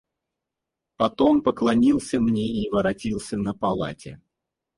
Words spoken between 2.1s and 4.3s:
мне и воротился на полати.